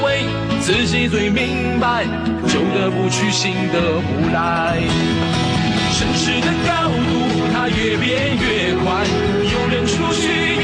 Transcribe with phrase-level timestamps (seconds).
[0.61, 2.05] 自己最明白，
[2.47, 4.77] 旧的不去，新的不来。
[5.91, 9.03] 城市的高度，它越变越宽，
[9.41, 10.60] 有人出去，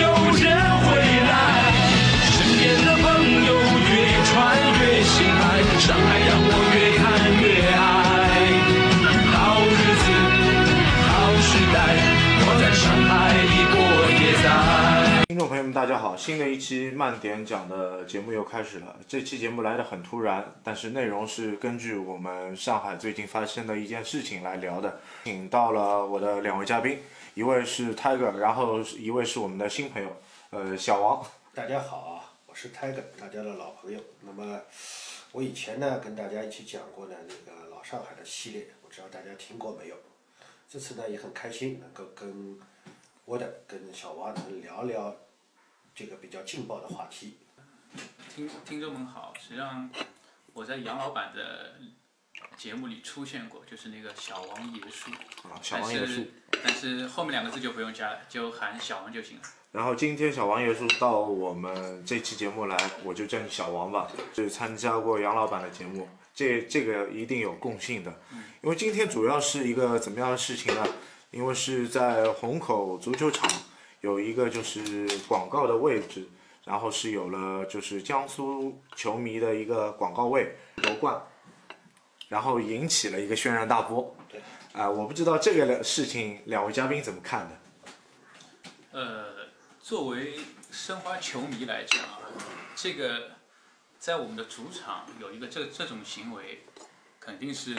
[15.87, 16.17] 大家好！
[16.17, 18.99] 新的一期慢点讲的节目又开始了。
[19.07, 24.99] 这期节目来的很突然，但是内容是根据我们上海最近发生的一件事情来聊的。
[25.23, 26.99] 请到了我的两位嘉宾，
[27.35, 30.09] 一位是 Tiger，然后一位是我们的新朋友，
[30.49, 31.25] 呃，小王。
[31.53, 34.01] 大家好啊，我是 Tiger，大家的老朋友。
[34.19, 34.59] 那么
[35.31, 39.95] 我以前呢跟大家一起讲过呢那个老上海的系列，不知道大家听过没有？
[40.69, 42.59] 这次呢也很开心能够跟
[43.23, 45.15] 我的跟小王能聊聊
[45.97, 47.37] 这个比较劲爆的话题。
[48.35, 49.89] 听听众们好，实际上
[50.53, 51.73] 我在杨老板的
[52.55, 55.09] 节目里出现过，就是那个小王爷叔，
[55.49, 56.23] 啊，小王爷叔。
[56.63, 59.43] 但是后面两个字就不用加了，就喊小王就行了。
[59.71, 64.07] 然后今天小王爷叔到我们这期节目来，我就叫你小王吧。
[64.31, 68.21] 就是参加过杨老板的节目，这这个一定有共性的。
[68.61, 70.85] 因为今天主要是一个怎么样的事情呢？
[71.31, 73.49] 因为是在虹口足球场
[74.01, 76.27] 有一个就是广告的位置，
[76.65, 81.21] 然后是有了就是江苏球迷的一个广告位夺冠，
[82.27, 84.15] 然后引起了一个轩然大波。
[84.29, 84.41] 对。
[84.73, 87.59] 啊、我不知道这个事情两位嘉宾怎么看的？
[88.91, 89.47] 呃，
[89.79, 90.39] 作为
[90.71, 92.19] 申花球迷来讲啊，
[92.75, 93.31] 这个
[93.97, 96.63] 在我们的主场有一个这这种行为，
[97.19, 97.75] 肯定是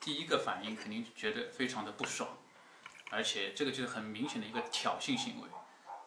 [0.00, 2.28] 第一个反应，肯定觉得非常的不爽，
[3.10, 5.48] 而且这个就是很明显的一个挑衅行为。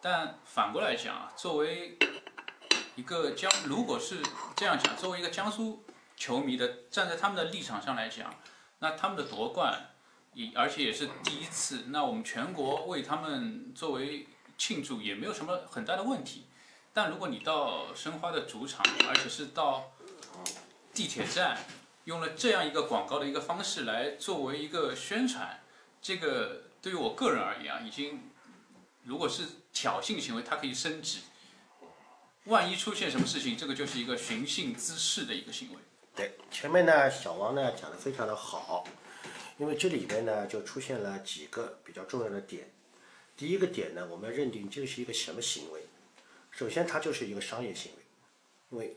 [0.00, 1.98] 但反过来讲啊，作为
[2.96, 4.20] 一个江，如果是
[4.56, 5.84] 这样讲，作为一个江苏
[6.16, 8.34] 球迷的，站在他们的立场上来讲，
[8.80, 9.90] 那他们的夺冠，
[10.34, 14.26] 也而且也是第一次，那我们全国为他们作为
[14.58, 16.46] 庆祝也没有什么很大的问题。
[16.92, 19.92] 但如果你到申花的主场，而且是到
[20.92, 21.58] 地铁站，
[22.04, 25.62] 用了这样一个广告的一个方式来作为一个宣传，
[26.02, 28.20] 这个对于我个人而言啊，已经
[29.04, 31.20] 如果是挑衅行为，它可以升级。
[32.46, 35.76] 万一出现什么事情，这个就是一个寻衅滋事的一个行为。
[36.14, 38.84] 对，前面呢小王呢讲的非常的好，
[39.58, 42.68] 因为这里边呢就出现了几个比较重要的点。
[43.36, 45.86] 第一个点呢，我们要认定这是一个什么行为？
[46.50, 48.02] 首先，它就是一个商业行为，
[48.70, 48.96] 因为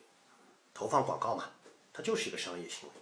[0.74, 1.52] 投放广告嘛，
[1.94, 2.96] 它就是一个商业行为。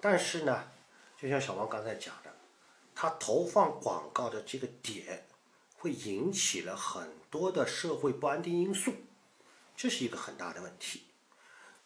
[0.00, 0.68] 但是呢，
[1.16, 2.12] 就像小王刚才讲，
[2.98, 5.26] 它投放广告的这个点
[5.76, 8.94] 会引起了很多的社会不安定因素，
[9.76, 11.02] 这是一个很大的问题。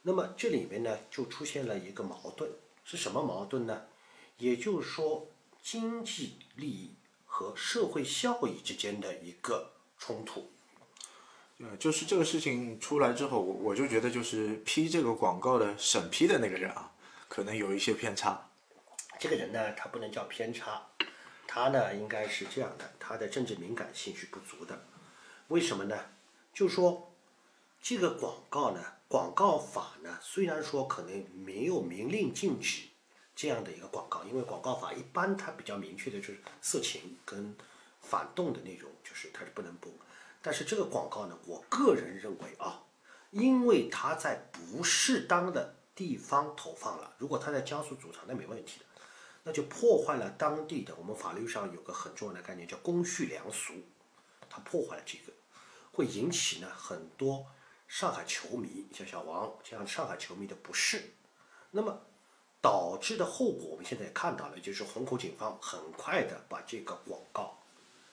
[0.03, 2.49] 那么这里面呢，就出现了一个矛盾，
[2.85, 3.87] 是什么矛盾呢？
[4.39, 5.27] 也就是说，
[5.61, 6.93] 经济利益
[7.27, 10.49] 和社会效益之间的一个冲突。
[11.59, 16.93] 呃，就是这个事情出来之后，我我就觉得就是批这个广告的审批的那个人啊，
[17.29, 18.50] 可能有一些偏差。
[19.21, 20.81] 这个人呢，他不能叫偏差，
[21.47, 24.87] 他呢应该是这样的，他的政治敏感性是不足的。
[25.49, 26.07] 为什么呢？
[26.55, 27.15] 就说
[27.83, 32.85] 这个广告呢，广告法呢，虽然说可能没有明令禁止
[33.37, 37.55] 这样的一个广告，因为广告法一般它比较明确的就是色情跟
[38.01, 39.93] 反动的内容，就是它是不能播。
[40.41, 42.85] 但是这个广告呢，我个人认为啊，
[43.33, 48.87] 因为它在不适当的地方投放了，如果它在江苏主场，那没问题的。
[49.43, 53.75] 那就破坏了当地的我们法律上有个很重要的概念叫公序良俗，
[54.49, 55.33] 它破坏了这个，
[55.93, 57.47] 会引起呢很多
[57.89, 61.15] 上海球迷，像小王这样上海球迷的不适，
[61.71, 62.01] 那么
[62.61, 67.59] 导致的后果我们现在也看到了，就是虹口警方很快的把这个广告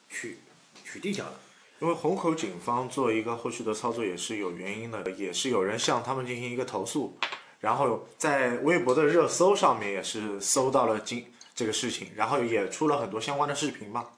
[0.09, 0.39] 去
[0.85, 1.39] 取缔掉了。
[1.79, 7.15] 因为虹口警方做一个后续的操作也是有原因的，也是有人向他们进行一个投诉，
[7.59, 14.09] 然后在微博的热搜上面也是搜到了今这个事情，然后也出了很多相关的视频嘛。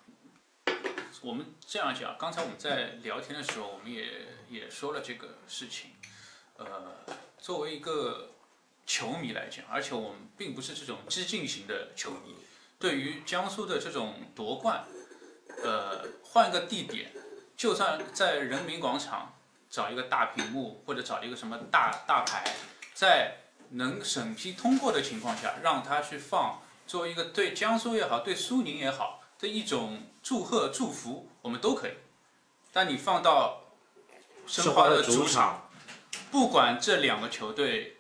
[1.22, 4.06] 我们这样讲，刚才我们在聊天的时候，我们也
[4.50, 5.92] 也说了这个事情。
[6.56, 6.96] 呃，
[7.38, 8.32] 作为一个
[8.86, 12.36] 球迷来讲，而且我们并不是这种激进型的球迷，
[12.78, 14.86] 对于江苏的这种夺冠，
[15.64, 17.12] 呃，换个地点，
[17.56, 19.36] 就算在人民广场
[19.70, 22.44] 找一个大屏幕，或者找一个什么大大牌，
[23.00, 23.38] 在
[23.70, 31.94] 能审批通过的情况下，让他去放，作为一个对江苏也好，对苏宁也好的一种祝贺祝福，我们都可以。
[32.74, 33.62] 但你放到
[34.46, 35.70] 申花的主场，
[36.30, 37.96] 不管这两个球队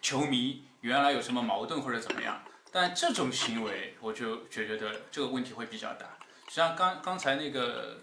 [0.00, 2.40] 球迷原来有什么矛盾或者怎么样，
[2.70, 6.06] 但这种行为我就觉觉得这个问题会比较大。
[6.46, 7.98] 实际上刚刚才那个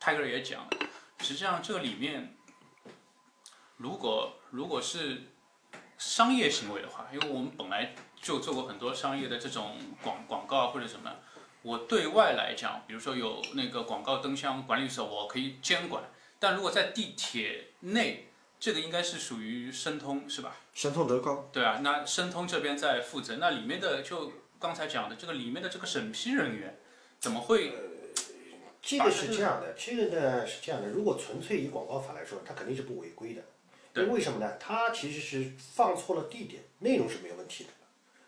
[0.00, 0.70] 泰戈尔也讲了，
[1.18, 2.34] 实际上这里面，
[3.76, 5.35] 如果如果是
[5.98, 11.10] 商业行为的话，因为我们本来就做过很多商业的这种广广告或者什么，
[11.62, 16.04] 我对外来讲，比如说有那个广告灯箱管理所，我可以监管。
[16.38, 18.28] 但如果在地铁内，
[18.60, 20.56] 这个应该是属于申通是吧？
[20.74, 26.78] 申通德高，对啊，那申通这边在负责，那里面的就刚才讲的这个里面的这个审批人员，
[27.18, 27.72] 怎么会？
[28.82, 33.42] 这个是这样的，这个呢是这样的，如果纯粹以广告法来说，它肯定是不违规的。
[33.96, 34.56] 因为什么呢？
[34.58, 37.70] 他其实是放错了地点，内容是没有问题的。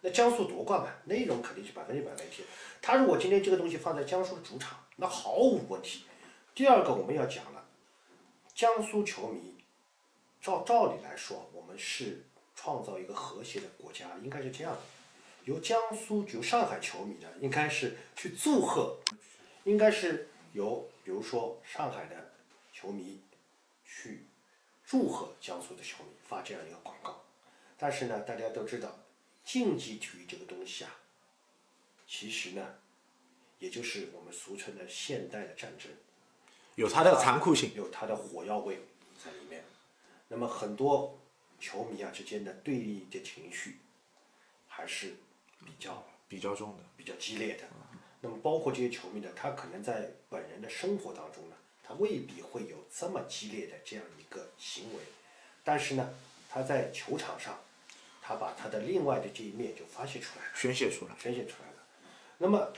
[0.00, 2.44] 那江苏夺冠嘛，内容肯定是百分之百问题。
[2.80, 6.04] 他如果今天这个东西放在江苏主场，那毫无问题。
[6.54, 7.66] 第二个我们要讲了，
[8.54, 9.56] 江苏球迷，
[10.40, 12.24] 照道理来说，我们是
[12.54, 14.80] 创造一个和谐的国家，应该是这样的。
[15.44, 18.98] 由江苏由上海球迷呢，应该是去祝贺，
[19.64, 22.32] 应该是由比如说上海的
[22.72, 23.20] 球迷
[23.84, 24.27] 去
[24.88, 27.22] 祝贺江苏的球迷发这样一个广告。
[27.76, 28.98] 但是呢，大家都知道，
[29.44, 30.96] 竞技体育这个东西啊，
[32.06, 32.76] 其实呢，
[33.58, 35.92] 也就是我们俗称的现代的战争，
[36.76, 37.74] 有它的残酷性。
[37.74, 38.78] 有它的火药味
[39.22, 39.62] 在里面。
[40.28, 41.20] 那么很多
[41.60, 43.80] 球迷啊之间的对立的情绪，
[44.66, 45.16] 还是
[45.66, 46.82] 比较比较重的。
[46.96, 47.64] 比较激烈的。
[48.22, 51.56] 那么包括这些球迷呢，他可能在本人的生活当中呢，
[51.88, 55.00] 他未必会有这么激烈的这样一个行为，
[55.64, 56.14] 但是呢，
[56.50, 57.58] 他在球场上，
[58.20, 60.52] 他把他的另外的这一面就发泄出来了。
[60.54, 61.16] 宣泄出来。
[61.18, 61.86] 宣泄出来了。
[62.36, 62.70] 那么，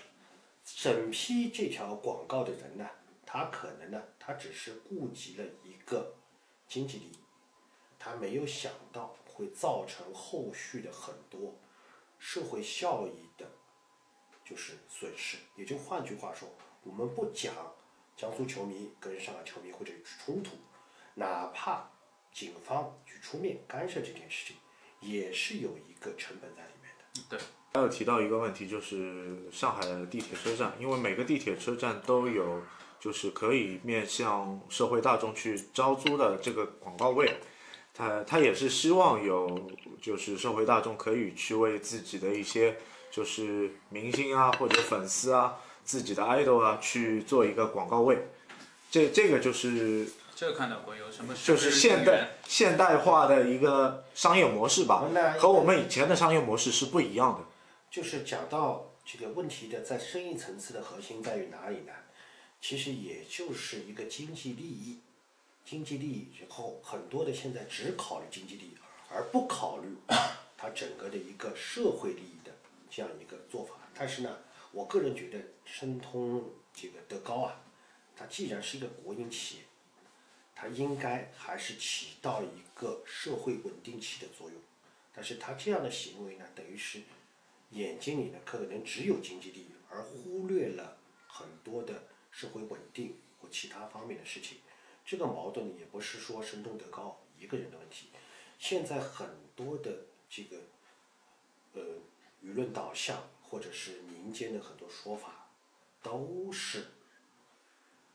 [0.65, 2.89] 审批这条广告的人呢，
[3.27, 6.15] 他可能呢，他只是顾及了一个
[6.69, 7.19] 经济利益，
[7.99, 11.59] 他没有想到会造成后续的很多
[12.21, 13.45] 社会效益的，
[14.45, 15.39] 就是损失。
[15.57, 16.49] 也就换句话说，
[16.85, 17.53] 我们不讲
[18.21, 20.51] 江苏球迷跟上海球迷或者冲突，
[21.15, 21.89] 哪怕
[22.35, 24.57] 警方去出面干涉这件事情，
[25.01, 27.05] 也是有一个成本在里面的。
[27.31, 27.39] 对，
[27.73, 32.61] 还有提到一个问题，就是上海的地铁车站，因为每个地铁车站都有
[33.01, 37.39] 就是可以面向社会大众去招租的这个广告位，
[37.95, 42.77] 他他也是希望有就是社会大众可以去为自己的一些
[43.11, 45.59] 就是明星啊或者粉丝啊
[45.91, 48.17] 自己的 idol 啊去做一个广告位，
[48.93, 51.35] 这这个就是这看到过有什么？
[51.45, 57.41] 就是现代现代化的一个商业模式吧，和我们以前的商业模式是不一样的。
[57.91, 61.93] 就是讲到这个问题的在生意层次的核心在于哪里呢？
[62.61, 65.01] 其实也就是一个经济利益，
[65.65, 68.77] 经济利益之后，很多的现在只考虑经济利益，
[69.13, 69.89] 而不考虑
[70.57, 72.53] 它整个的一个社会利益的
[72.89, 73.75] 这样一个做法。
[73.93, 74.37] 但是呢，
[74.71, 75.39] 我个人觉得
[75.73, 77.63] 申通这个德高啊，
[78.17, 79.63] 它既然是一个国营企业，
[80.55, 84.61] 它应该还是起到一个社会稳定器的作用。
[85.15, 87.03] 但是它这样的行为呢，等于是
[87.71, 90.99] 眼睛里呢可能只有经济利益，而忽略了
[91.29, 94.59] 很多的社会稳定或其他方面的事情。
[95.05, 98.09] 这个矛盾也不是说申通德高一个人的问题，
[98.59, 100.57] 现在很多的这个
[101.75, 101.83] 呃
[102.43, 105.40] 舆论导向或者是民间的很多说法，
[106.03, 106.87] 都是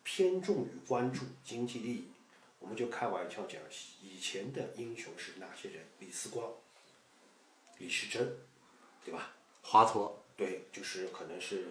[0.04, 2.08] 偏重于关注经济利益。
[2.60, 3.62] 我们就开玩笑讲，
[4.02, 5.86] 以前的英雄是哪些人？
[6.00, 6.52] 李四光、
[7.78, 8.38] 李时珍，
[9.04, 9.34] 对吧？
[9.62, 11.68] 华佗，对，就是可能是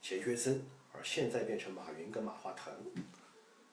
[0.00, 2.72] 钱学森，而现在变成马云跟马化腾。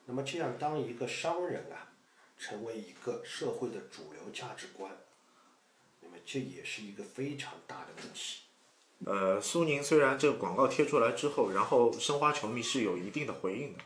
[0.06, 1.92] 那么这样，当一个商人啊，
[2.36, 4.90] 成为一个社会的主流价值观，
[6.00, 8.42] 那么这也是一个非常大的问题。
[9.06, 13.78] 呃，苏宁虽然这个广告贴出来之后，然后申花球迷是有一定的回应的，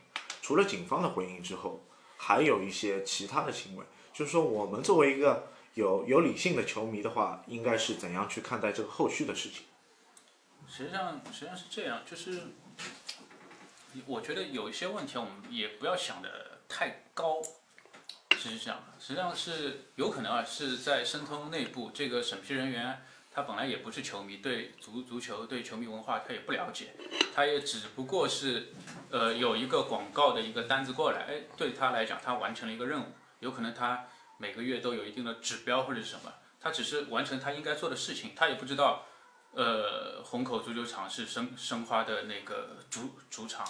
[0.42, 1.84] 除了警方的回应之后，
[2.16, 3.84] 还有一些其他的行为。
[4.12, 9.64] 就是说，我们作为一个有有理性的球迷的话，应该是怎样去看待这个后续的事情？
[10.68, 12.42] 实际上，实际上是这样，就是
[14.06, 17.40] 我觉得有一些问题，我们也不要想的太高。
[17.42, 23.02] 实这是这样的，实际上是有可能啊，是在申通内部这个审批人员，
[23.34, 26.94] 他本来也不是球迷，对足足球、对球迷文化他也不了解，
[27.34, 28.72] 他也只不过是，
[29.10, 33.06] 呃，有一个广告的一个单子过来，哎，对他来讲，他完成了一个任务，
[33.40, 34.06] 有可能他
[34.38, 39.04] 每个月都有一定的指标或者是什么，他只是完成他应该做的事情，他也不知道，
[39.50, 43.66] 呃，虹口足球场是申申花的那个主主场，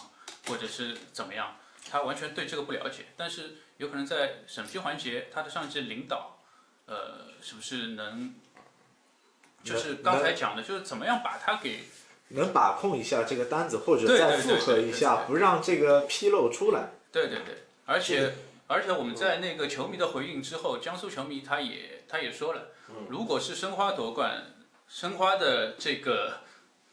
[0.46, 1.56] 或者是怎么样，
[1.90, 6.38] 他完全对这个不了解，但是有可能在审批环节，他的上级领导，
[6.84, 8.34] 呃，是不是能，
[9.64, 11.84] 就是刚才讲的，就是怎么样把它给
[12.28, 16.90] 能把控一下这个单子，或者再复核一下，不让这个纰漏出来。
[17.10, 18.34] 对对对，而且
[18.66, 22.68] 而且我们在那个球迷的回应之后，江苏球迷他也他也说了，
[23.08, 24.54] 如果是申花夺冠，
[24.88, 26.40] 申花的这个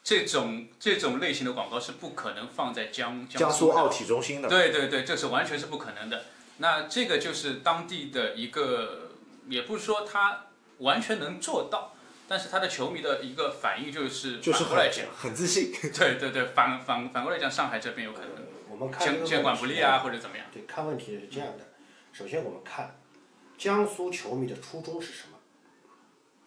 [0.03, 6.23] 这种这种类型的广告是不可能放在江苏江苏奥体中心的，对对对，这是完全是不可能的。
[6.57, 9.09] 那这个就是当地的一个，
[9.47, 10.45] 也不是说他
[10.79, 11.95] 完全能做到，
[12.31, 15.69] 但是他的球迷的一个反应就是就是反过来讲，很很自信。
[15.91, 18.29] 对对对，反反反过来讲，上海这边有可能
[18.69, 20.47] 我们看监监管不力啊，或者怎么样。
[20.53, 21.67] 对，看问题是这样的，
[22.13, 22.97] 首先我们看
[23.57, 25.37] 江苏球迷的初衷是什么，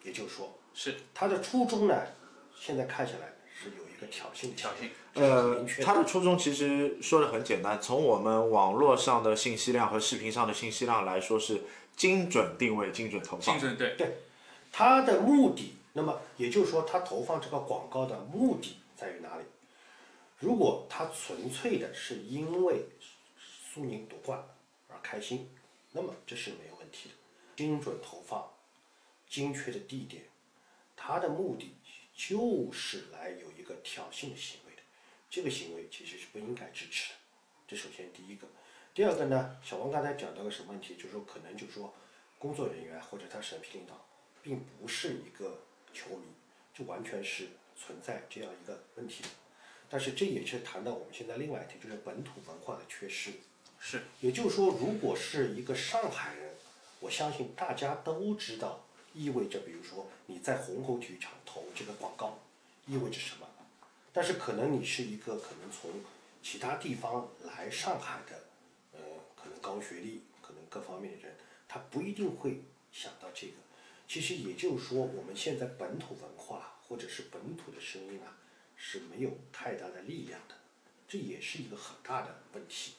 [0.01, 2.01] 也就是说，是他的初衷呢，
[2.59, 11.61] 现在看起来是有一个挑衅的挑衅，呃他的初衷其实说的很简单，从我们网络上的信息量和视频上的信息量来说，是
[11.95, 13.59] 精准定位、精准投放精。
[13.59, 14.17] 准对对
[14.77, 19.45] 他的目的，那么也就是说，他投放这个广告的目的在于哪里？
[20.37, 22.83] 如果他纯粹的是因为
[23.39, 24.45] 苏宁夺冠
[24.89, 25.49] 而开心，
[25.93, 27.15] 那么这是没有问题的。
[27.55, 28.51] 精准投放，
[29.29, 30.23] 精确的地点，
[30.97, 31.73] 他的目的
[32.13, 34.81] 就是来有一个挑衅的行为的。
[35.29, 37.15] 这个行为其实是不应该支持的。
[37.65, 38.45] 这首先第一个。
[38.93, 40.97] 第二个呢，小王刚才讲到个什么问题？
[40.97, 41.93] 就是说可能就是说
[42.37, 44.04] 工作人员或者他审批领导
[44.45, 46.25] 并不是一个球迷，
[46.71, 49.29] 这完全是存在这样一个问题的。
[49.89, 53.31] 但是这也是谈到我们现在另外一点，就是本土文化的缺失。
[53.79, 56.53] 是也就是说，如果是一个上海人，
[56.99, 58.85] 我相信大家都知道，
[59.15, 62.37] 意味着比如说你在虹口体育场投这个广告，
[62.85, 63.47] 意味着什么？
[64.13, 65.89] 但是可能你是一个可能从
[66.43, 68.45] 其他地方来上海的，
[68.93, 68.99] 呃，
[69.35, 71.35] 可能高学历，可能各方面的人，
[71.67, 72.61] 他不一定会
[72.91, 73.53] 想到这个。
[74.07, 78.37] 其实也就是说，我们现在本土文化或者是本土的声音啊，
[78.75, 80.55] 是没有太大的力量的，
[81.07, 82.93] 这也是一个很大的问题。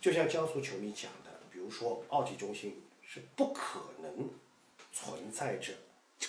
[0.00, 4.30] 就像江苏球迷讲的，比如说奥体中心是不可能
[4.92, 5.74] 存在着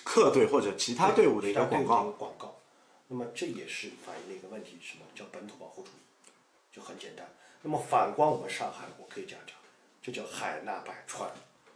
[0.04, 2.58] 客队或者其他队伍的一个广告，广告，
[3.08, 6.32] 那么这也是反映了一个问题，什么叫本土保护主义？
[6.72, 7.28] 就很简单。
[7.62, 9.56] 那么反观我们上海，我可以这样讲，
[10.02, 11.30] 这叫海纳百川，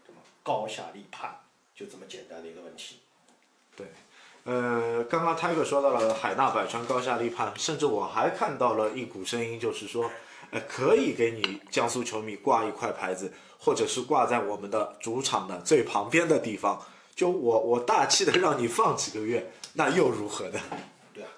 [0.05, 0.21] 对吗？
[0.41, 1.37] 高下立判，
[1.75, 3.01] 就这么简单的一个问题。
[3.75, 3.87] 对。
[4.45, 10.11] 呃，刚刚 Tiger 说到了海纳百川、高下立判，甚至我还看到了一股声音，就是说，
[10.51, 16.79] 呃，可以给你江苏球迷挂一块牌子，或者是挂在我们的主场的最旁边的地方，
[17.15, 20.59] 就我我大气的让你放几个月，那又如何呢？
[21.11, 21.29] 对啊，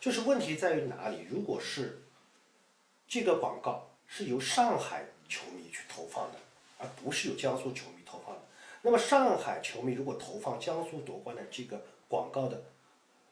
[0.00, 1.26] 就是问题在于哪里？
[1.30, 2.02] 如果是
[3.06, 6.38] 这个广告是由上海球迷去投放的，
[6.78, 7.84] 而不是由江苏球
[8.86, 12.64] 那么上海球迷如果投放江苏夺冠的这个广告的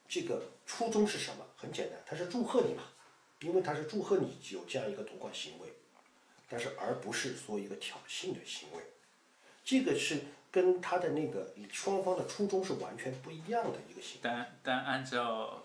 [0.08, 1.44] 这个初衷是什么？
[1.56, 2.84] 很简单，他是祝贺你嘛，
[3.40, 5.68] 因为他是祝贺你有这样一个夺冠行为，
[6.48, 8.82] 但是而不是说一个挑衅的行为，
[9.62, 14.20] 这个是跟他的那个双方的初衷是完全不一样的一个行为。
[14.22, 15.62] 但但按照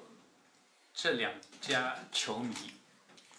[0.93, 2.53] 这两家球迷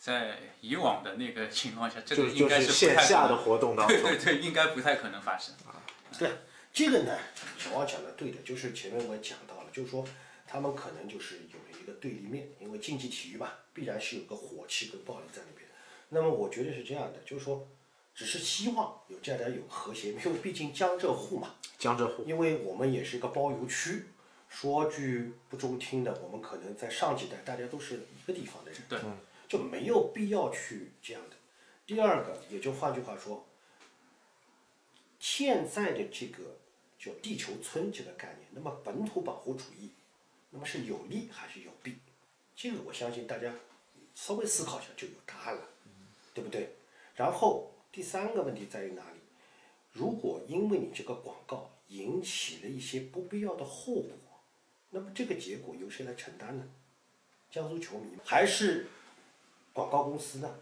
[0.01, 5.55] 在以往的那个情况下，这个应该是线下的活动当中对，对对，应该不太可能发生。
[6.19, 6.31] 对，
[6.73, 7.17] 这个呢，
[7.57, 10.05] 小王讲的对的，就是前面我也讲到了，就是说
[10.47, 15.69] 他们可能就是有了一个对立面，因为竞技体育嘛，必然是有个火气跟暴力在里边。
[16.09, 17.69] 那么我觉得是这样的，就是说，
[18.15, 24.05] 只是希望有这样的有和谐，因为毕竟江浙沪嘛，江浙沪因为我们也是一个包邮区，
[24.49, 28.99] 说句不中听的，我们可能在上几代大家都是一个地方的人，对，
[29.47, 31.37] 就没有必要去这样的。
[31.87, 33.48] 第二个，也就换句话说，
[35.19, 36.59] 现在的这个
[36.99, 39.91] 叫地球村这个概念，那么本土保护主义，
[40.51, 41.97] 那么是有利还是有弊？
[42.55, 43.53] 这个我相信大家
[44.15, 45.69] 稍微思考一下就有答案了，
[46.35, 46.75] 对不对？
[47.15, 49.19] 然后第三个问题在于哪里？
[49.93, 54.15] 如果因为你这个广告引起了一些不必要的后果，
[54.91, 56.69] 那么这个结果由谁来承担呢？
[57.51, 58.87] 江苏球迷还是
[59.73, 60.61] 广告公司呢？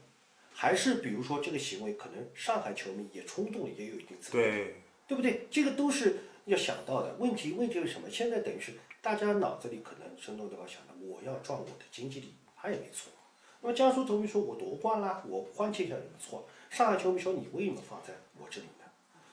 [0.59, 4.51] 还是比如说这个行为可能上海球迷也冲动了，也有一定责任。
[4.55, 4.75] 对，
[5.07, 5.47] 对不对？
[5.51, 7.15] 这个都是要想到的。
[7.19, 8.09] 问题问题是什么？
[8.11, 8.73] 现在等于是
[9.03, 13.13] 大家脑子里可能生动都要想的，我要赚我的经济利益，他也没错。
[13.61, 16.49] 那么江苏球迷说我夺冠啦，我欢庆一下也没错。
[16.71, 18.85] 上海球迷说你为什么放在我这里呢？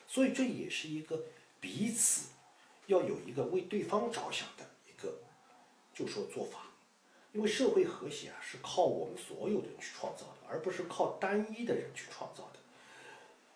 [0.05, 1.23] 所以这也是一个
[1.61, 2.31] 彼此
[2.87, 5.19] 要有一个为对方着想的一个，
[5.93, 6.59] 就说做法。
[7.31, 12.60] 因为社会和谐啊是靠我们所有人去创造的，而不是靠单一的人去创造的。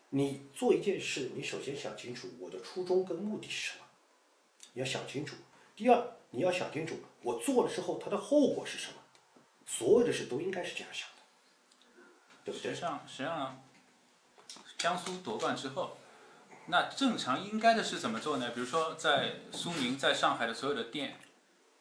[0.10, 3.86] 你做一件事，你首先想清楚我的初衷跟目的是什么，
[4.74, 5.36] 你要想清楚。
[5.76, 8.94] 第二，你要想清楚我做了之后它的后果是什么。
[9.70, 11.24] 所有的事都应该是这样想的，
[12.46, 12.82] 对不对实际？
[12.82, 13.62] 上，实际上，
[14.78, 15.98] 江苏夺冠之后，
[16.68, 18.50] 那正常应该的是怎么做呢？
[18.52, 21.20] 比如说，在苏宁在上海的所有的店，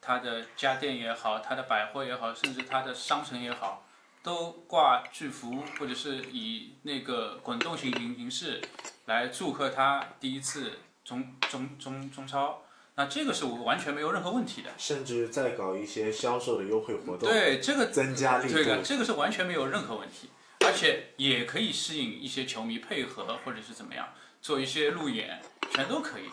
[0.01, 3.86] 它的家电也好，它的百货也好，甚至它的商城也好，
[4.23, 8.61] 都挂巨幅或者是以那个滚动型形形式
[9.05, 12.61] 来祝贺他第一次中中中中超。
[12.95, 14.71] 那这个是我完全没有任何问题的。
[14.77, 20.29] 甚至再搞一些销售的优惠活动，对这个增加力度这个这个是完全没有任何问题，
[20.65, 24.09] 而且也可以吸引一些球迷配合，或者是怎么样，
[24.41, 25.39] 做一些路演，
[25.71, 26.23] 全都可以。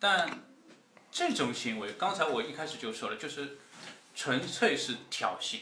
[0.00, 0.46] 但
[1.12, 3.58] 这种行为，刚才我一开始就说了，就是
[4.14, 5.58] 纯粹是挑衅。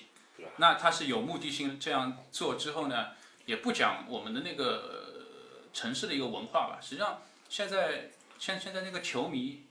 [0.56, 3.08] 那他是有目的性这样做之后呢，
[3.46, 5.26] 也不讲我们的那个
[5.72, 6.78] 城市的一个文化吧。
[6.80, 9.64] 实际上，现在现现在那个球迷。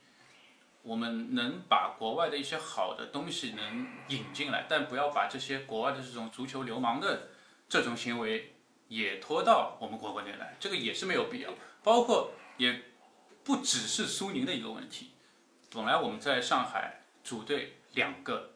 [0.83, 7.27] 我们能把国外的一些好的东西能引进来，但不要把这些国外的这种足球流氓的
[7.69, 8.55] 这种行为
[8.87, 11.51] 也拖到我们国国内来，这个也是没有必要。
[11.83, 12.81] 包括也
[13.43, 15.11] 不只是苏宁的一个问题，
[15.69, 18.53] 本来我们在上海主队两个，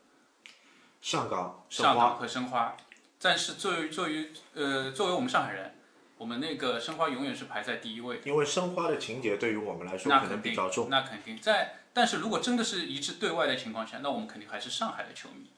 [1.06, 2.76] 上港、上港，和申花，
[3.22, 5.76] 但是作为作为呃作为我们上海人，
[6.18, 8.20] 我们那个申花永远是排在第一位。
[8.26, 11.76] 因为申花的情节对于我们来说可能那肯定比较重，，那肯定在。
[11.94, 15.52] 但是如果真的是一致对外的情况下，那我们肯定还是上海的球迷。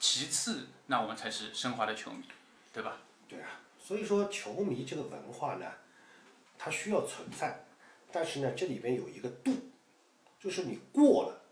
[0.00, 2.24] 其次，那我们才是申花的球迷，
[2.72, 2.96] 对吧？
[3.28, 5.66] 对啊，所以说球迷这个文化呢，
[6.56, 7.66] 它需要存在，
[8.10, 9.52] 但是呢，这里边有一个度，
[10.40, 11.42] 就是你过了，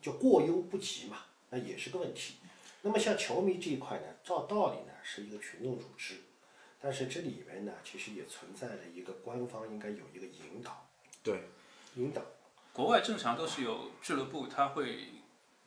[0.00, 1.16] 就过犹不及嘛，
[1.48, 2.36] 那也是个问题。
[2.82, 6.16] 那么像球迷这一块呢，照道理呢是一个群众组织，
[6.80, 10.88] 但是这里面呢，其实也存在着一个官方应该有一个引导，
[11.22, 11.42] 对，
[11.96, 12.22] 引导。
[12.72, 15.08] 国外正常都是有俱乐部，他会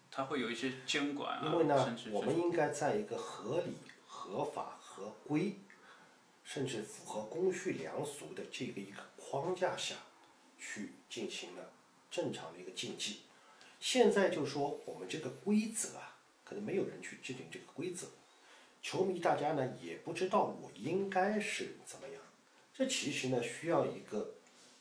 [0.10, 5.58] 他会有一些监管啊因为，呢，我们应该在一个合理、合法、合规，
[6.44, 9.96] 甚至符合公序良俗的这个一个框架下，
[10.58, 11.72] 去进行了
[12.10, 13.24] 正常的一个竞技。
[13.80, 16.13] 现在就说我们这个规则啊，
[16.44, 18.08] 可能没有人去制定这个规则，
[18.82, 22.22] 球迷大家呢也不知道我应该是怎么样。
[22.74, 24.36] 这其实呢需要一个，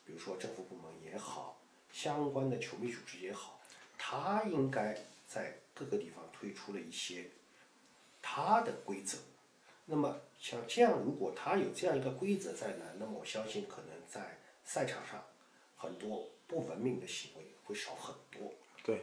[0.05, 1.59] 比如说政府部门也好，
[1.93, 3.61] 相关的球迷组织也好，
[3.99, 4.97] 他应该
[5.27, 7.31] 在各个地方推出了一些
[8.21, 9.19] 他的规则。
[9.85, 15.23] 那么像这样，如果他有这样一个规则在呢，那么我相信可能在赛场上
[15.77, 18.53] 很多不文明的行为会少很多。
[18.85, 19.03] 对，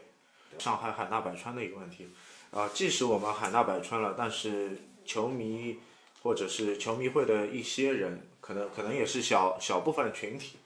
[0.57, 2.09] 上海海纳百川的一个问题，
[2.51, 5.79] 啊、即使我们海纳百川了，但是球迷
[6.23, 10.57] 或者是球迷会的一些人，可能可能也是小小部分群体，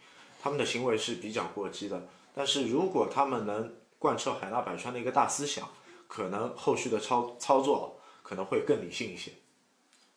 [0.41, 2.07] 他们的行为是比较过激的。
[2.33, 5.69] 但是如果他们能贯彻海纳百川的一个大思想，
[6.07, 9.31] 可能后续的操操作可能会更理性一些。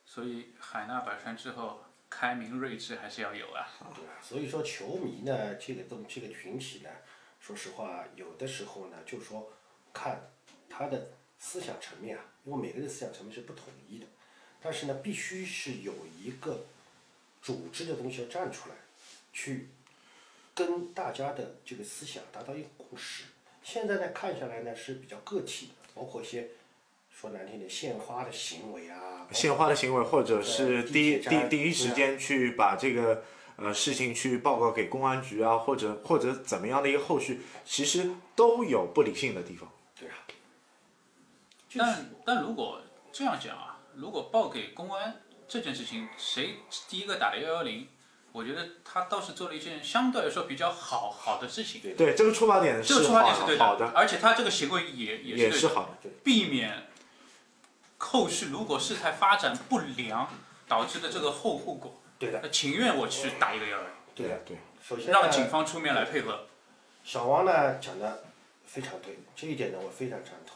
[0.04, 3.66] 所以海纳百川之后，开明睿智还是要有啊。
[3.94, 4.16] 对啊？
[4.22, 6.90] 所以说球迷呢，这个东这个群体呢，
[7.40, 9.52] 说实话，有的时候呢，就是说
[9.92, 10.30] 看
[10.70, 14.06] 他的思想层面啊，因为每个人的思想层面是不统一的，
[14.62, 16.66] 但是呢，必须是有一个
[17.42, 18.74] 组织的东西要站出来，
[19.32, 19.68] 去
[20.54, 23.24] 跟大家的这个思想达到一个共识。
[23.62, 26.48] 现在呢，看下来呢是比较个体的，包括一些
[27.10, 33.24] 说难听点献花的行为啊，献花的行为，或者是第一第第一时间去把这个
[33.56, 39.70] 呃事情去报告给公安局啊，或者或者怎么样的一个后续，其实都有不理性的地方。
[41.78, 42.80] 但但如果
[43.12, 46.56] 这样讲啊，如果报给公安这件事情，谁
[46.88, 47.88] 第一个打幺幺零？
[48.32, 51.80] 我觉得他倒是做了一件相对来说比较好好的事情。
[51.80, 56.10] 对对，这个出发点这个出发点是对的，而且他这个行为也也是好的。
[56.22, 56.86] 避免
[57.96, 60.28] 后续如果事态发展不良
[60.68, 61.98] 导致的这个后后果。
[62.18, 64.38] 对的，那情愿我去打一个幺幺零，对的。
[64.44, 66.46] 对，首先让警方出面来配合。
[67.04, 68.24] 小王呢讲的
[68.66, 70.55] 非常对，这一点呢我非常赞同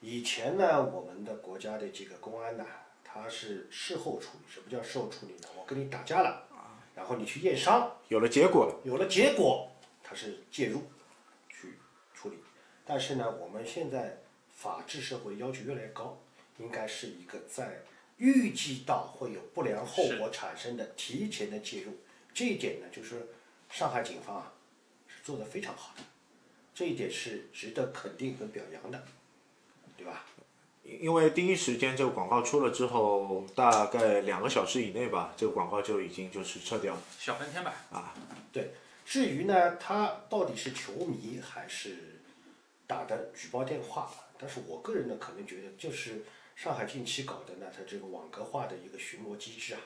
[0.00, 2.64] 以前呢，我们的国家的这个公安呢，
[3.02, 4.44] 他是事后处理。
[4.48, 5.48] 什么叫事后处理呢？
[5.58, 6.46] 我跟你打架了，
[6.94, 9.68] 然后你去验伤，有了结果了，有了结果，
[10.04, 10.82] 他是介入
[11.48, 11.78] 去
[12.14, 12.36] 处理。
[12.84, 16.16] 但是呢，我们现在法治社会要求越来越高，
[16.58, 17.82] 应该是一个在
[18.18, 21.92] 预计到会有不良后果产生的提前的介入。
[22.32, 23.28] 这一点呢，就是
[23.68, 24.52] 上海警方啊
[25.08, 26.02] 是做得非常好的，
[26.72, 29.04] 这一点是值得肯定和表扬的？
[31.00, 37.02] 因为第一时间这个广告出了之后，大概两个小时以内吧，这个广告就已经就是撤掉了。
[37.18, 37.74] 小半天吧。
[37.92, 38.14] 啊
[38.52, 38.70] 对，
[39.04, 42.20] 至于呢，他到底是球迷还是
[42.86, 46.24] 打的举报电话，但是我个人呢，可能觉得就是
[46.56, 49.80] 上海近期搞的呢，它这个网格化的一个巡逻机制啊，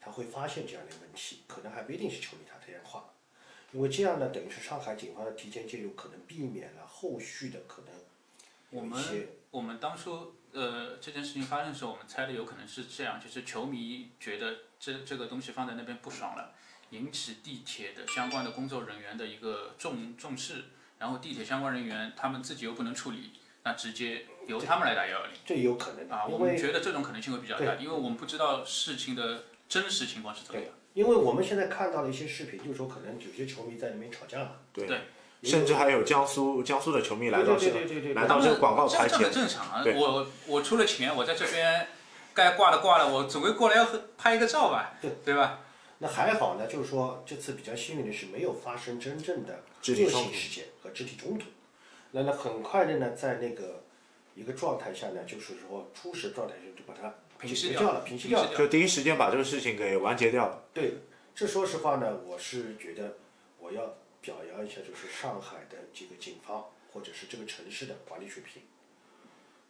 [0.00, 3.10] 他会发现这样的问题，可能还不一定是球迷打的电话，
[3.72, 7.94] 因为这样呢，等于是上海警方的提前介入，可能避免了后续的可能
[8.70, 16.52] 我们我们当初呃这件事情发生的时候，我们猜的有可能是这样，就是球迷觉得这这个东西放在那边不爽了，
[16.90, 20.64] 引起地铁的相关的工作人员的一个重重视，
[20.98, 23.32] 然后地铁相关人员他们自己又不能处理，
[23.64, 30.70] 那直接由他们来打幺幺零这有可能，啊，我们觉得这种可能性会比较大，因为我们不知道事情的真实情况是怎么样。
[30.94, 35.02] 因为我们现在看到了一些视频，就是说可能有些球迷在里面吵架了，对，对
[35.42, 39.84] 甚至还有江苏江苏的球迷来到这对对对对对来到这个广告牌前这这很，正常啊。
[39.94, 41.86] 我我出了钱，我在这边
[42.34, 45.60] 该挂的挂了，我总归过来要拍一个照吧，对对吧？
[45.98, 51.46] 那还好呢，就是说这次比较幸运的是没有发生真正的恶肢体冲突性事件和肢体冲突。
[52.12, 53.82] 那那，很快的呢，在那个
[54.34, 58.56] 一个状态下呢，就是说初始状态下就把它平息掉了，平息掉了。
[58.56, 60.62] 就第一时间把这个事情给完结掉了。
[60.72, 60.98] 对，
[61.34, 63.16] 这说实话呢，我是觉得
[63.58, 63.94] 我要
[64.28, 68.62] 表扬一下，就是上海的这个警方或者是这个城市的管理水平，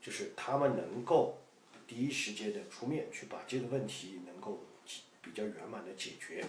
[0.03, 1.39] 就是他们能够
[1.87, 4.65] 第一时间的出面去把这个问题能够
[5.23, 6.45] 比较圆满的解决，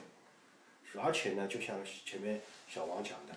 [0.99, 3.35] 而且呢，就像前面小王讲的，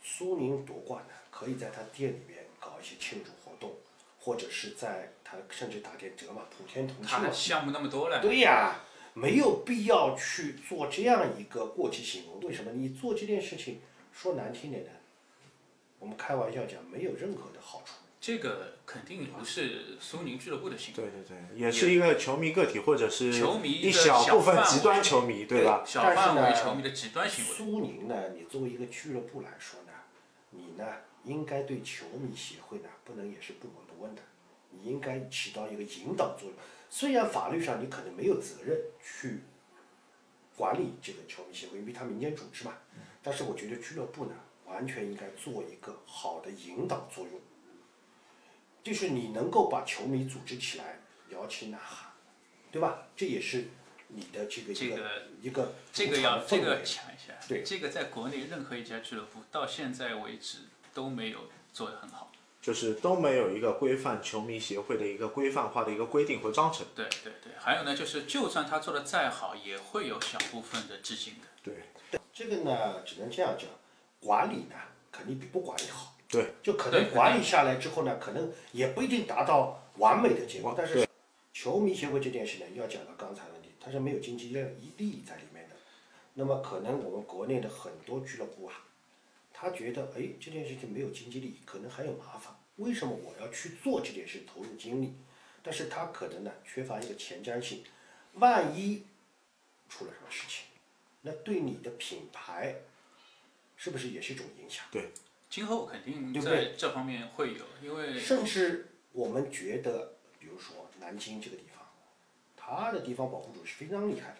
[0.00, 3.74] 苏宁夺冠呢，可以在他店里面搞一些庆祝活动，
[4.20, 7.08] 或者是在他甚至打点折嘛，普天同庆嘛。
[7.10, 7.32] 他的。
[7.32, 8.76] 项目那么多了，对呀，
[9.18, 12.46] 没有必要去做这样一个过激行为。
[12.46, 12.70] 为什么？
[12.72, 13.80] 你做这件事情，
[14.12, 14.90] 说难听点呢，
[15.98, 17.94] 我们开玩笑讲，没有任何的好处。
[18.20, 21.02] 这个肯定不是苏宁俱乐部的行为。
[21.02, 25.82] 对对对，也是一个球迷个体或者是球迷一小部分极端球迷，对吧？
[25.84, 27.50] 小但是范围呢球迷的极端行为。
[27.50, 29.92] 苏宁呢，你作为一个俱乐部来说呢，
[30.50, 30.84] 你呢
[31.24, 34.22] 应该对球迷协会呢不能也是不闻不问的，
[34.70, 36.52] 你应该起到一个引导作用。
[36.90, 39.40] 虽然法律上你可能没有责任去
[40.56, 42.76] 管理这个球迷协会，因为它民间组织嘛，
[43.22, 44.34] 但是我觉得俱乐部呢
[44.66, 47.40] 完全应该做一个好的引导作用，
[48.82, 52.10] 就是你能够把球迷组织起来，摇旗呐喊，
[52.72, 53.06] 对吧？
[53.14, 53.68] 这也是
[54.08, 60.58] 你的这个这个一个这个要这个围抢一下，对这个在国内任何一家俱乐部到现在为止
[60.94, 62.32] 都没有做得很好。
[62.60, 66.86] 就是都没有一个规范球迷协会的一个规范化的一个规定和章程。
[66.94, 71.48] 对对对，还有呢，就是就算他做的再好，也会有小部分的致敬的。
[71.62, 71.74] 对
[72.32, 73.68] 这个呢，只能这样讲，
[74.20, 74.74] 管理呢
[75.10, 76.14] 肯定比不管理好。
[76.30, 80.74] 对，就可能管理下来之后呢，可能也不一定达到完美的结果。
[80.76, 81.06] 但是
[81.54, 84.60] 球迷协会这件事呢，要讲到刚才问题，它是没有经济利
[84.98, 85.76] 利益在里面的。
[86.34, 88.74] 那么可能我们国内的很多俱乐部啊，
[89.60, 92.54] 他觉得哎这件事情没有经济利益，可能还有麻烦。
[92.76, 95.14] 为什么我要去做这件事，投入精力？
[95.64, 97.82] 但是他可能呢缺乏一个前瞻性，
[98.34, 99.02] 万一
[99.88, 100.66] 出了什么事情，
[101.22, 102.76] 那对你的品牌
[103.76, 104.84] 是不是也是一种影响？
[104.92, 105.08] 对
[105.50, 111.84] 今后肯定对不对在这方面会有，因为甚至我们觉得，比如说南京这个地方，
[112.56, 114.36] 它的地方保护主是非常厉害的，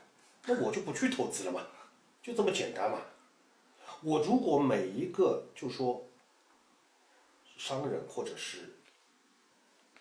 [0.47, 1.67] 那我就不去投资了嘛，
[2.23, 3.03] 就这么简单嘛。
[4.03, 6.07] 我如果每一个就说
[7.57, 8.77] 商人或者是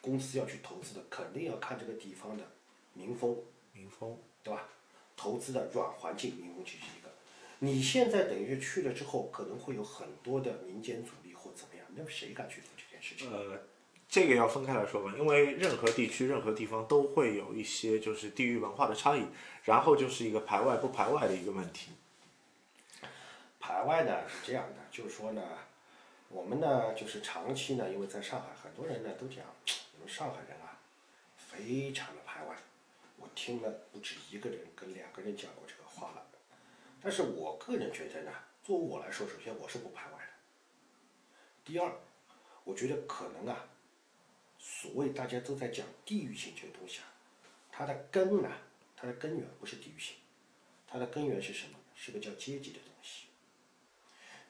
[0.01, 2.43] 公司要去投资的，肯定要看这个地方的
[2.93, 3.35] 民风，
[3.73, 4.69] 民风对吧？
[5.15, 7.09] 投资的软环境，民风其实是一个。
[7.59, 13.31] 你现在等于是去了之后，可能会有很多的民间阻力或怎么样，那么谁敢去做这件事情？
[13.31, 13.59] 呃，
[14.07, 19.25] 这个要分开来说吧，因为任何地区、任何地方都会有一些就是地域文化的差异，
[19.63, 21.89] 然后就是一个排外不排外的一个问题。
[23.67, 25.41] 排外呢是这样的，就是说呢，
[26.29, 29.43] 我们呢就是长期呢，因为在上海，很多人呢都讲，
[29.91, 30.79] 你们上海人啊，
[31.35, 32.55] 非常的排外。
[33.17, 36.25] 我听了不止一个人跟两个人讲过这个话了，
[37.01, 38.31] 但是我个人觉得呢，
[38.63, 40.31] 作为我来说，首先我是不排外的。
[41.65, 41.91] 第二，
[42.63, 43.67] 我觉得可能啊，
[44.57, 47.11] 所谓大家都在讲地域性这个东西啊，
[47.69, 48.49] 它的根呢，
[48.95, 50.15] 它的根源不是地域性，
[50.87, 51.73] 它的根源是什么？
[51.95, 52.96] 是个叫阶级的东西。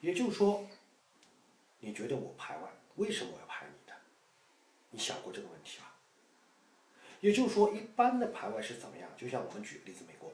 [0.00, 0.66] 也就是说，
[1.80, 3.94] 你觉得我排外，为什么我要排你的？
[4.90, 5.94] 你想过这个问题吧？
[7.20, 9.10] 也就是说，一般的排外是怎么样？
[9.16, 10.32] 就像我们举个例子，美国，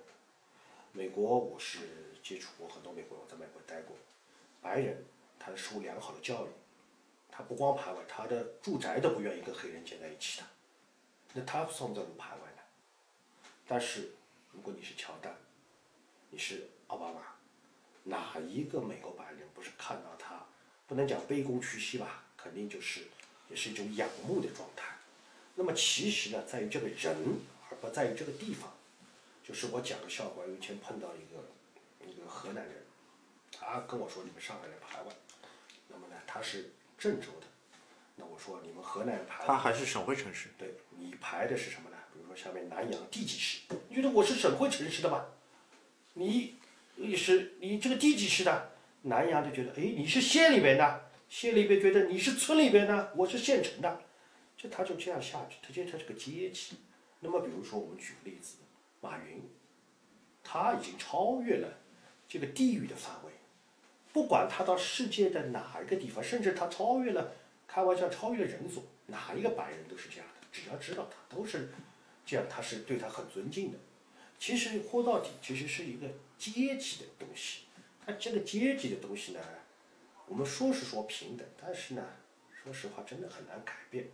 [0.92, 3.96] 美国我是接触过很多美国人，在美国待过，
[4.60, 5.04] 白人
[5.38, 6.50] 他受良好的教育，
[7.30, 10.46] 他不光排外，他的住宅都不愿意跟黑人建在一起的，
[11.32, 12.62] 那他算不算排外呢？
[13.66, 14.12] 但是
[14.52, 15.34] 如果你是乔丹，
[16.28, 17.33] 你是奥巴马，
[18.04, 20.46] 哪一个美国白人不是看到他，
[20.86, 23.00] 不能讲卑躬屈膝吧，肯定就是
[23.48, 24.96] 也是一种仰慕的状态。
[25.54, 27.16] 那么其实呢，在于这个人，
[27.70, 28.72] 而不在于这个地方。
[29.46, 32.82] 就是我讲个笑话，有一天碰到一个一个河南人，
[33.52, 35.12] 他跟我说你们上海人排外，
[35.88, 37.46] 那么呢他是郑州的，
[38.16, 40.48] 那我说你们河南人排外，它还是省会城市。
[40.56, 41.96] 对你排的是什么呢？
[42.12, 45.26] 比如说下面南阳地级市，你觉得我是省会城市的吧？
[46.14, 46.56] 你
[46.96, 54.02] 你是你这个地级市的，南阳就觉得哎你是县里边的，县里边觉得你是村里边的，我是县城的，
[54.56, 56.76] 就他就这样下去，他觉得他是个阶级。
[57.20, 58.56] 那么比如说我们举个例子，
[59.00, 59.42] 马云，
[60.42, 61.78] 他已经超越了
[62.28, 63.32] 这个地域的范围，
[64.12, 67.32] 不管他到世界的哪一个地方，甚至他超越了，
[67.66, 71.72] 开玩笑超越了人族，哪一个白人都是这样的，只要知道他都是
[72.24, 73.78] 这样，他是对他很尊敬的。
[74.38, 76.06] 其实说到底，其实是一个
[76.52, 77.60] 阶级的东西。
[78.06, 79.40] 它这个阶级的东西呢，
[80.26, 82.02] 我们说是说平等，但是呢，
[82.62, 84.08] 说实话真的很难改变。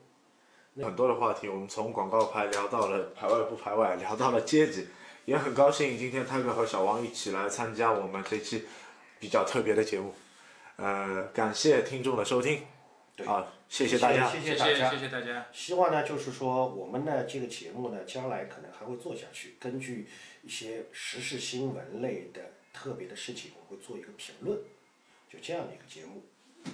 [0.76, 4.86] 很多的话题，我们从广告牌聊到了排外不排外，聊到了阶级，
[5.24, 8.64] 也很高兴今天泰哥和小王一起来参加我们这期
[9.18, 10.14] 比较特别的节目。
[10.76, 12.62] 呃，感谢听众的收听，
[13.24, 14.30] 对啊，谢谢大家。
[14.30, 15.46] 谢谢大家，谢谢大家。
[15.52, 20.08] 希望呢，就是说我们呢这个节目呢，将来可能还会做下去，根据
[20.42, 22.40] 一些时事新闻类的
[22.72, 24.58] 特别的事情，我会做一个评论，
[25.28, 26.22] 就这样的一个节目。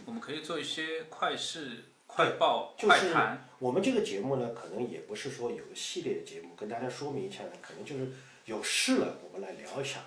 [0.05, 3.49] 我们可以做一些快事、快报、就是快谈。
[3.59, 8.11] 我们这个节目呢，可能也不是说有个系列的节目，跟大家说明一下呢，可能就是
[8.45, 10.01] 有事了，我们来聊一下。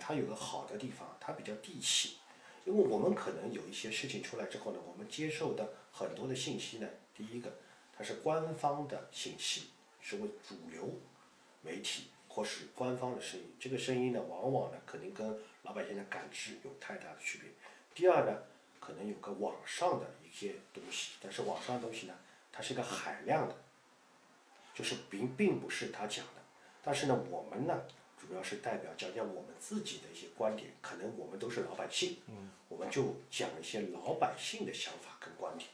[0.00, 2.16] 它有个好的地方，它比较地气，
[2.64, 7.52] 因为我们可能有一些事情出来之后呢，我们接受的很多的信息呢，第一个
[7.96, 9.70] 它是官方的信息，
[10.00, 10.88] 是为主流
[11.62, 17.50] 媒体或是官方的声音，这个声音呢，往往呢可能跟老百姓的感知有太大的区别。
[17.94, 18.42] 第二呢，
[18.80, 22.14] 可能有个网上的一些东西，但是网上的东西呢，
[22.50, 23.56] 它是一个海量的，
[24.72, 26.42] 就是并并不是他讲的，
[26.82, 27.82] 但是呢，我们呢
[28.32, 35.68] 主要是代表讲讲我们自己的一些观点，可能我们都是老百姓，嗯，我们就讲一些老百姓的想法跟观点。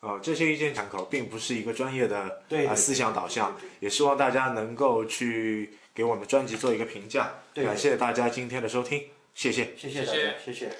[0.00, 7.32] 呃，这些意见参考并不是一个专业的对思想导向也希望大家能够去给我们专辑做一个评价。
[7.54, 9.72] 感谢大家今天的收听，谢谢。
[9.76, 10.76] 谢谢大谢谢家，谢谢